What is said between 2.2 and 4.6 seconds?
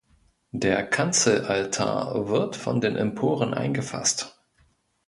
wird von den Emporen eingefasst.